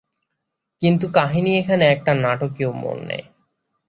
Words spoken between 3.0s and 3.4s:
নেয়।